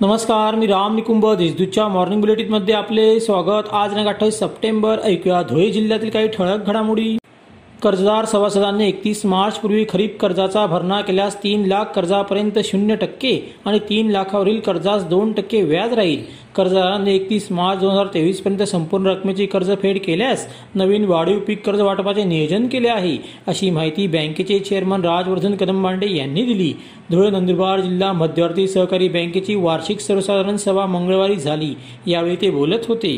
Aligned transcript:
नमस्कार 0.00 0.54
मी 0.54 0.66
राम 0.66 0.94
निकुंभ 0.94 1.24
देशदूतच्या 1.38 1.86
मॉर्निंग 1.88 2.20
बुलेटिनमध्ये 2.20 2.74
आपले 2.74 3.18
स्वागत. 3.20 3.68
आज 3.72 3.90
दिनांक 3.90 4.08
अठ्ठावीस 4.08 4.38
सप्टेंबर 4.38 4.98
ऐकूया 5.04 5.40
धुळे 5.42 5.70
जिल्ह्यातील 5.72 6.10
काही 6.10 6.28
ठळक 6.28 6.66
घडामोडी. 6.66 7.16
कर्जदार 7.82 8.24
सभासदांनी 8.24 8.88
एकतीस 8.88 9.24
मार्चपूर्वी 9.26 9.84
खरीप 9.88 10.18
कर्जाचा 10.20 10.66
भरणा 10.66 11.00
केल्यास 11.00 11.36
तीन 11.42 11.64
लाख 11.66 11.84
कर्जापर्यंत 11.94 12.58
शून्य 12.64 12.96
टक्के 12.96 13.32
आणि 13.64 13.78
तीन 13.78 14.10
लाखावरील 14.10 14.60
कर्जास 14.60 15.04
दोन 15.04 15.32
टक्के 15.32 15.62
व्याज 15.62 15.92
राहील. 15.92 16.24
कर्जदाराने 16.56 17.14
एकतीस 17.14 17.50
मार्च 17.52 17.80
दोन 17.80 17.90
हजार 17.90 18.06
तेवीसपर्यंत 18.14 18.62
संपूर्ण 18.62 19.06
रकमेची 19.06 19.46
कर्जफेड 19.46 19.98
केल्यास 20.04 20.46
नवीन 20.74 21.04
वाढीव 21.04 21.38
पीक 21.46 21.64
कर्ज 21.66 21.80
वाटपाचे 21.80 22.24
नियोजन 22.24 22.66
केले 22.66 22.88
आहे 22.88 23.16
अशी 23.46 23.70
माहिती 23.70 24.06
बँकेचे 24.06 24.58
चेअरमन 24.58 25.04
राजवर्धन 25.04 25.54
कदमबांडे 25.56 26.14
यांनी 26.14 26.42
दिली. 26.42 26.72
धुळे 27.10 27.30
नंदुरबार 27.30 27.80
जिल्हा 27.80 28.12
मध्यवर्ती 28.12 28.66
सहकारी 28.68 29.08
बँकेची 29.08 29.54
वार्षिक 29.54 30.00
सर्वसाधारण 30.00 30.56
सभा 30.56 30.86
मंगळवारी 30.86 31.36
झाली. 31.36 31.74
यावेळी 32.06 32.36
ते 32.36 32.50
बोलत 32.50 32.86
होते. 32.88 33.16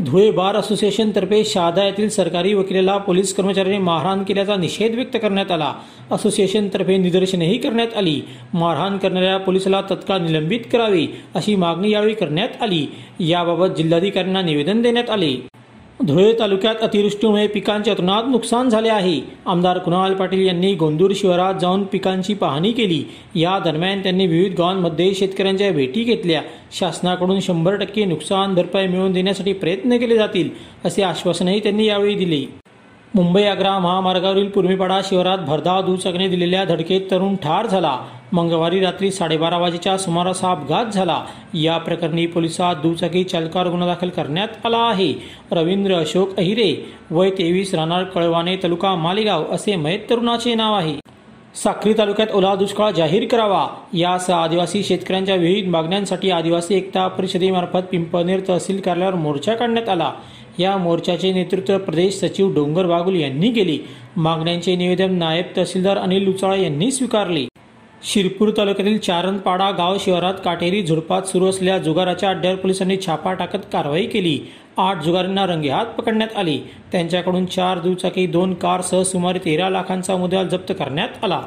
धुळे 0.00 0.30
बार 0.30 0.56
असोसिएशनतर्फे 0.56 1.44
शहादा 1.44 1.84
येथील 1.84 2.08
सरकारी 2.08 2.54
वकिलाला 2.54 2.96
पोलीस 2.96 3.34
कर्मचाऱ्यांनी 3.34 3.82
मारहाण 3.82 4.22
केल्याचा 4.22 4.56
निषेध 4.56 4.94
व्यक्त 4.94 5.16
करण्यात 5.16 5.50
आला. 5.50 5.74
असोसिएशनतर्फे 6.10 6.96
निदर्शनेही 6.96 7.58
करण्यात 7.58 7.96
आली. 7.96 8.22
मारहाण 8.54 8.98
करणाऱ्या 8.98 9.38
पोलिसाला 9.38 9.80
तत्काळ 9.80 10.18
निलंबित 10.18 10.60
करावे 10.72 11.22
अशी 11.34 11.56
मागणी 11.56 11.90
यावेळी 11.90 12.14
करण्यात 12.14 12.62
आली. 12.62 12.86
याबाबत 13.20 13.66
जिल्हाधिकाऱ्यांना 13.66 14.42
निवेदन 14.42 14.82
देण्यात 14.82 15.10
आले. 15.10 15.51
धुळे 16.06 16.32
तालुक्यात 16.38 16.74
अतिवृष्टीमुळे 16.82 17.46
पिकांचे 17.46 17.90
अतोनात 17.90 18.22
नुकसान 18.28 18.68
झाले 18.68 18.88
आहे. 18.88 19.20
आमदार 19.46 19.78
कुणाल 19.78 20.14
पाटील 20.14 20.46
यांनी 20.46 20.74
गोंदूर 20.74 21.12
शिवारात 21.16 21.54
जाऊन 21.60 21.82
पिकांची 21.82 22.34
पाहणी 22.34 22.72
केली. 22.72 23.04
या 23.34 23.58
दरम्यान 23.58 24.02
त्यांनी 24.02 24.26
विविध 24.26 24.54
गावांमध्ये 24.58 25.14
शेतकऱ्यांच्या 25.14 25.70
भेटी 25.72 26.04
घेतल्या. 26.04 26.42
शासनाकडून 26.72 27.40
शंभर 27.40 27.76
टक्के 27.76 28.04
नुकसान 28.04 28.54
भरपाई 28.54 28.86
मिळवून 28.86 29.12
देण्यासाठी 29.12 29.52
प्रयत्न 29.52 29.96
केले 29.96 30.16
जातील 30.16 30.48
असे 30.84 31.02
आश्वासनही 31.02 31.60
त्यांनी 31.60 31.86
यावेळी 31.86 32.14
दिले. 32.14 32.44
मुंबई 33.14 33.42
आग्रा 33.42 33.78
महामार्गावरील 33.78 34.48
पूर्वीपाडा 34.48 35.00
शिवारात 35.04 35.38
भरधाव 35.38 35.82
दुचाकीने 35.82 36.28
दिलेल्या 36.28 36.64
धडकेत 36.64 37.00
तरुण 37.10 37.34
ठार 37.36 37.66
झाला. 37.66 37.98
मंगळवारी 38.32 38.80
रात्री 38.80 39.10
साडेबारा 39.10 39.58
वाजेच्या 39.58 39.96
सुमारास 39.98 40.44
हा 40.44 40.50
अपघात 40.50 40.86
झाला. 40.86 41.20
या 41.54 41.78
प्रकरणी 41.78 42.26
पोलिसात 42.26 42.76
दुचाकी 42.76 43.24
चालकावर 43.24 43.68
गुन्हा 43.68 43.88
दाखल 43.88 44.08
करण्यात 44.08 44.66
आला 44.66 44.78
आहे. 44.78 45.12
रवींद्र 45.52 45.94
अशोक 45.94 46.36
अहिरे 46.38 46.74
वय 47.10 47.30
तेवीस 47.30 47.74
राहणार 47.74 48.04
कळवाने 48.04 48.56
तालुका 48.56 48.94
मालेगाव 48.94 49.44
असे 49.50 49.76
मयत 49.76 49.98
तरुणाचे 50.10 50.54
नाव 50.54 50.74
आहे. 50.74 50.94
साक्री 51.54 51.92
तालुक्यात 51.98 52.28
ओला 52.34 52.54
दुष्काळ 52.54 52.90
जाहीर 52.90 53.26
करावा. 53.28 53.66
यासह 53.94 54.34
आदिवासी 54.34 54.82
शेतकऱ्यांच्या 54.82 55.34
विविध 55.34 55.68
मागण्यांसाठी 55.68 56.30
आदिवासी 56.30 56.74
एकता 56.74 57.06
परिषदेमार्फत 57.08 57.88
पिंपनेर 57.90 58.40
तहसील 58.48 58.80
कार्यालयावर 58.80 59.14
मोर्चा 59.14 59.54
काढण्यात 59.54 59.88
आला. 59.88 60.12
या 60.58 60.76
मोर्चाचे 60.76 61.32
नेतृत्व 61.32 61.78
प्रदेश 61.78 62.14
सचिव 62.14 62.54
डोंगर 62.54 62.86
बागुल 62.86 63.20
यांनी 63.20 63.50
केले. 63.50 63.78
मागण्यांचे 64.16 64.76
निवेदन 64.76 65.14
नायब 65.14 65.56
तहसीलदार 65.56 65.98
अनिल 65.98 66.22
लुचाळा 66.22 66.56
यांनी 66.56 66.90
स्वीकारले. 66.90 67.46
शिरपूर 68.04 68.50
तालुक्यातील 68.56 68.98
चारंदपाडा 68.98 69.70
गाव 69.70 69.96
शिवारात 70.00 70.34
काटेरी 70.44 70.82
झुडपात 70.82 71.22
सुरू 71.22 71.46
असलेल्या 71.46 71.78
जुगाराच्या 71.78 72.28
अड्ड्यावर 72.28 72.56
पोलिसांनी 72.58 72.96
छापा 73.06 73.32
टाकत 73.32 73.58
कारवाई 73.72 74.06
केली. 74.06 74.40
आठ 74.76 75.02
जुगारांना 75.02 75.46
रंगेहात 75.46 75.86
पकडण्यात 75.86 76.36
आले. 76.36 76.58
त्यांच्याकडून 76.92 77.46
चार 77.46 77.78
दुचाकी 77.78 78.26
दोन 78.26 78.54
कारसह 78.54 79.02
सुमारे 79.02 79.38
तेरा 79.38 79.70
लाखांचा 79.70 80.16
मुद्दा 80.16 80.42
जप्त 80.42 80.72
करण्यात 80.78 81.24
आला. 81.24 81.42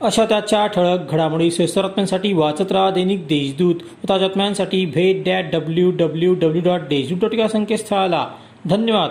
अशा 0.00 0.24
त्याच्या 0.24 0.66
ठळक 0.66 1.10
घडामोडी 1.10 1.50
बातम्यांसाठी 1.50 2.32
वाचत 2.32 2.72
राहा 2.72 2.90
दैनिक 2.90 3.26
देशदूत. 3.26 3.74
ताज्या 4.08 4.28
बातम्यांसाठी 4.28 4.86
भेट 4.86 5.24
that 5.24 5.44
W 5.52 5.90
W 5.90 6.34
W 6.34 6.62
dot 6.62 6.80
Deshdoot 6.80 7.18
dot 7.18 7.34
या 7.34 7.48
संकेतस्थळाला. 7.48 8.28
धन्यवाद. 8.68 9.10